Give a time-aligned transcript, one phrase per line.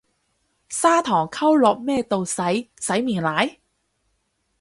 [0.67, 2.41] 砂糖溝落咩度洗，
[2.79, 3.59] 洗面奶？